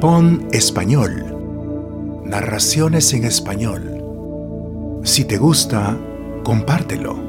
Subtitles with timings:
[0.00, 2.22] Pon español.
[2.26, 5.00] Narraciones en español.
[5.04, 5.96] Si te gusta,
[6.44, 7.25] compártelo.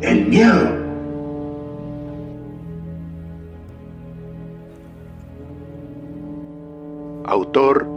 [0.00, 0.68] El miedo.
[7.24, 7.88] Autor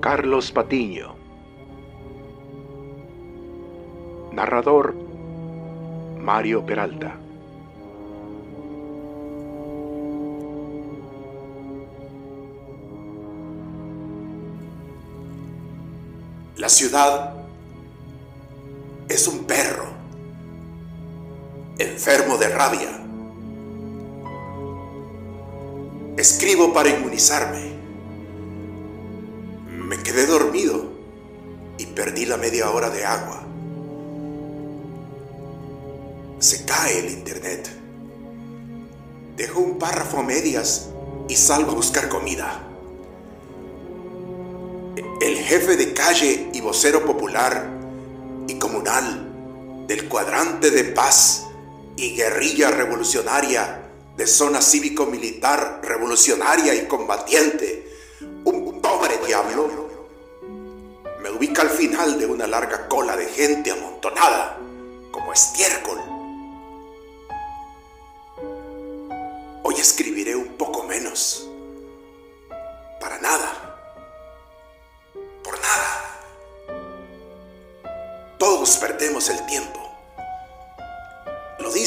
[0.00, 1.16] Carlos Patiño.
[4.32, 4.94] Narrador
[6.20, 7.16] Mario Peralta.
[16.56, 17.47] La ciudad
[19.08, 19.86] es un perro,
[21.78, 23.04] enfermo de rabia.
[26.16, 27.78] Escribo para inmunizarme.
[29.70, 30.92] Me quedé dormido
[31.78, 33.42] y perdí la media hora de agua.
[36.38, 37.70] Se cae el internet.
[39.36, 40.90] Dejo un párrafo a medias
[41.28, 42.64] y salgo a buscar comida.
[45.20, 47.77] El jefe de calle y vocero popular
[49.86, 51.46] del cuadrante de paz
[51.96, 53.82] y guerrilla revolucionaria
[54.14, 57.90] de zona cívico-militar revolucionaria y combatiente,
[58.44, 59.88] un pobre diablo,
[61.22, 64.58] me ubica al final de una larga cola de gente amontonada
[65.10, 65.98] como estiércol.
[69.62, 71.47] Hoy escribiré un poco menos.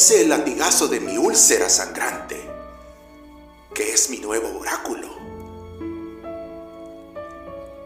[0.00, 2.40] Lo dice el latigazo de mi úlcera sangrante,
[3.74, 5.08] que es mi nuevo oráculo.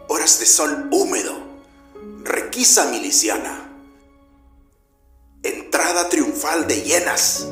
[0.07, 1.33] Horas de sol húmedo,
[2.23, 3.69] requisa miliciana,
[5.43, 7.47] entrada triunfal de hienas,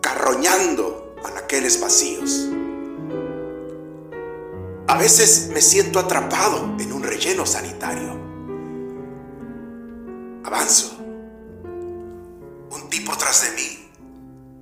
[0.00, 2.48] carroñando anaqueles vacíos.
[4.88, 8.18] A veces me siento atrapado en un relleno sanitario
[10.42, 10.93] Avanzo.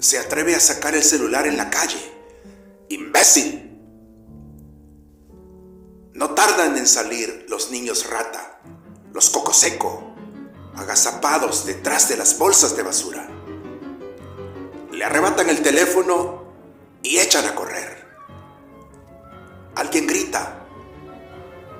[0.02, 2.12] Se atreve a sacar el celular en la calle.
[2.88, 3.78] ¡Imbécil!
[6.12, 8.60] No tardan en salir los niños rata,
[9.12, 10.12] los coco seco,
[10.74, 13.28] agazapados detrás de las bolsas de basura.
[14.90, 16.52] Le arrebatan el teléfono
[17.04, 18.04] y echan a correr.
[19.76, 20.66] Alguien grita,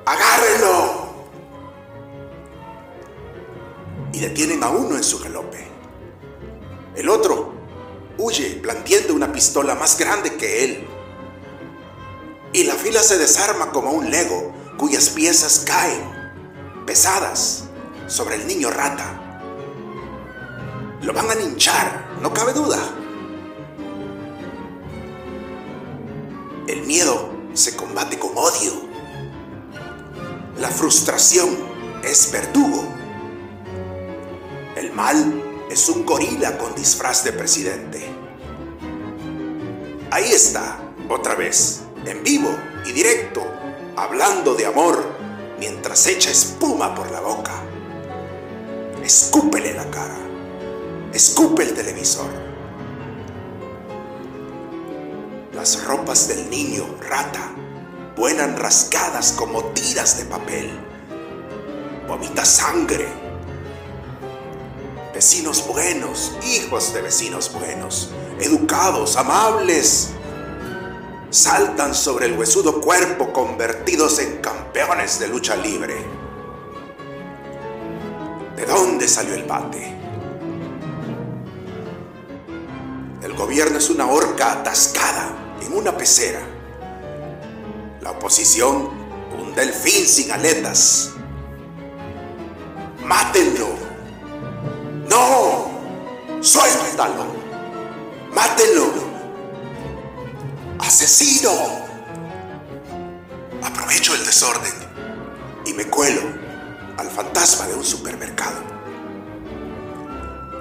[0.06, 1.12] ¡agárrenlo!
[4.12, 5.66] y detienen a uno en su galope.
[6.94, 7.61] El otro
[8.18, 10.86] huye blandiendo una pistola más grande que él.
[12.52, 16.02] Y la fila se desarma como un lego cuyas piezas caen,
[16.86, 17.64] pesadas,
[18.06, 19.40] sobre el niño rata.
[21.02, 22.78] Lo van a linchar, no cabe duda.
[26.68, 28.72] El miedo se combate con odio.
[30.58, 31.56] La frustración
[32.02, 32.84] es verdugo.
[34.76, 38.04] El mal es un gorila con disfraz de presidente.
[40.10, 40.78] Ahí está,
[41.08, 43.42] otra vez, en vivo y directo,
[43.96, 45.02] hablando de amor
[45.58, 47.52] mientras echa espuma por la boca.
[49.02, 50.18] Escúpele la cara.
[51.14, 52.30] Escupe el televisor.
[55.54, 57.54] Las ropas del niño rata
[58.14, 60.70] vuelan rascadas como tiras de papel.
[62.06, 63.21] Vomita sangre
[65.22, 68.10] vecinos buenos, hijos de vecinos buenos,
[68.40, 70.08] educados, amables,
[71.30, 75.94] saltan sobre el huesudo cuerpo convertidos en campeones de lucha libre.
[78.56, 79.96] ¿De dónde salió el bate?
[83.22, 86.40] El gobierno es una horca atascada en una pecera.
[88.00, 88.88] La oposición,
[89.40, 91.10] un delfín sin aletas.
[93.04, 93.81] ¡Mátenlo!
[95.12, 95.68] No,
[96.40, 97.26] suéltalo,
[98.34, 98.86] mátelo,
[100.78, 101.50] asesino.
[103.62, 104.72] Aprovecho el desorden
[105.66, 106.22] y me cuelo
[106.96, 108.62] al fantasma de un supermercado.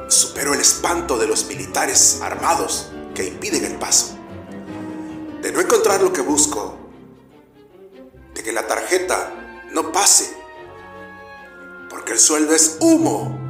[0.10, 4.18] Supero el espanto de los militares armados que impiden el paso.
[5.42, 6.78] de no encontrar lo que busco,
[8.36, 9.32] de que la tarjeta
[9.72, 10.36] no pase,
[11.90, 13.41] porque el sueldo es humo.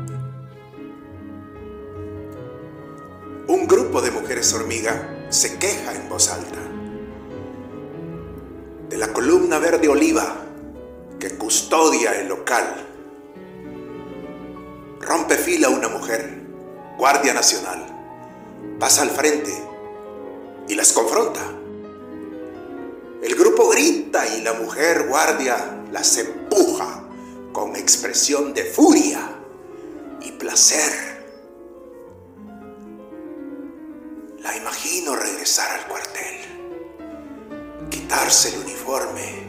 [3.71, 6.59] Grupo de mujeres hormiga se queja en voz alta
[8.89, 10.43] de la columna verde oliva
[11.17, 12.85] que custodia el local.
[14.99, 16.41] Rompe fila una mujer,
[16.97, 17.85] guardia nacional,
[18.77, 19.53] pasa al frente
[20.67, 21.39] y las confronta.
[23.23, 27.05] El grupo grita y la mujer guardia las empuja
[27.53, 29.29] con expresión de furia
[30.19, 31.10] y placer.
[34.91, 36.35] Imagino regresar al cuartel,
[37.89, 39.47] quitarse el uniforme,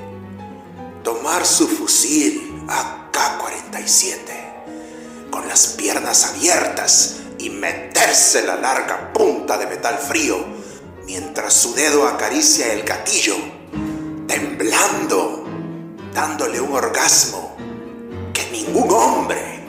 [1.02, 9.98] tomar su fusil AK-47 con las piernas abiertas y meterse la larga punta de metal
[9.98, 10.46] frío
[11.06, 13.34] mientras su dedo acaricia el gatillo,
[14.28, 15.44] temblando,
[16.14, 17.56] dándole un orgasmo
[18.32, 19.66] que ningún hombre.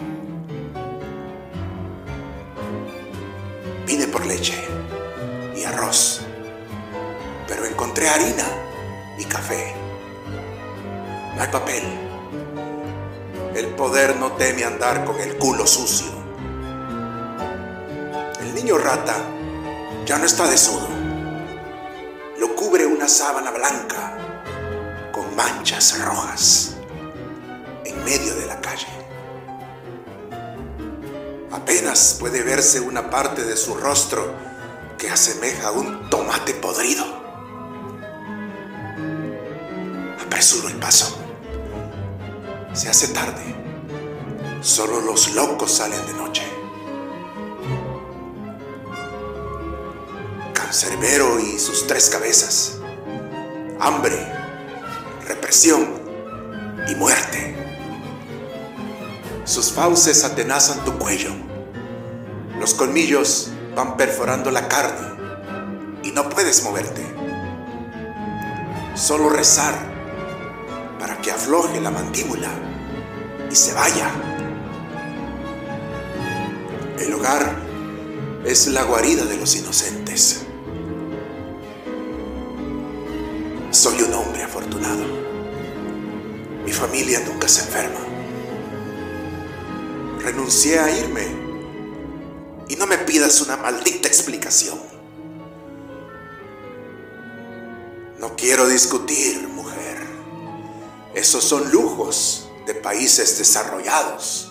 [3.87, 4.72] Vine por leche
[5.73, 6.21] arroz,
[7.47, 8.45] pero encontré harina
[9.17, 9.75] y café.
[11.35, 11.83] No hay papel.
[13.55, 16.11] El poder no teme andar con el culo sucio.
[18.39, 19.15] El niño rata
[20.05, 20.87] ya no está desnudo.
[22.39, 24.17] Lo cubre una sábana blanca
[25.11, 26.75] con manchas rojas
[27.85, 28.87] en medio de la calle.
[31.51, 34.52] Apenas puede verse una parte de su rostro
[35.03, 37.03] que asemeja a un tomate podrido.
[40.25, 41.17] Apresuro el paso.
[42.71, 43.44] Se hace tarde.
[44.61, 46.44] Solo los locos salen de noche.
[50.53, 52.77] Cancerbero y sus tres cabezas.
[53.81, 54.25] Hambre,
[55.27, 56.01] represión
[56.88, 57.57] y muerte.
[59.44, 61.31] Sus fauces atenazan tu cuello.
[62.57, 65.07] Los colmillos van perforando la carne
[66.03, 67.03] y no puedes moverte.
[68.95, 69.73] Solo rezar
[70.99, 72.49] para que afloje la mandíbula
[73.49, 74.11] y se vaya.
[76.99, 77.55] El hogar
[78.45, 80.45] es la guarida de los inocentes.
[83.71, 85.03] Soy un hombre afortunado.
[86.63, 87.99] Mi familia nunca se enferma.
[90.19, 91.42] Renuncié a irme
[92.69, 94.80] y no me pidas una maldita explicación.
[98.19, 100.01] No quiero discutir, mujer.
[101.13, 104.50] Esos son lujos de países desarrollados.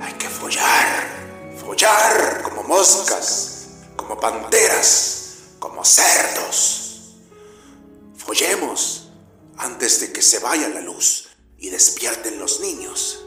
[0.00, 7.16] Hay que follar, follar como moscas, como panteras, como cerdos.
[8.16, 9.10] Follemos
[9.56, 13.26] antes de que se vaya la luz y despierten los niños.